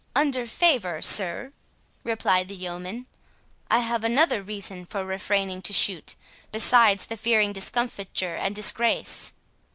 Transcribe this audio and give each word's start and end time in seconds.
"Under 0.15 0.47
favour, 0.47 0.99
sir," 0.99 1.53
replied 2.03 2.47
the 2.47 2.55
yeoman, 2.55 3.05
"I 3.69 3.81
have 3.81 4.03
another 4.03 4.41
reason 4.41 4.83
for 4.87 5.05
refraining 5.05 5.61
to 5.61 5.73
shoot, 5.73 6.15
besides 6.51 7.05
the 7.05 7.17
fearing 7.17 7.53
discomfiture 7.53 8.35
and 8.35 8.55
disgrace." 8.55 9.33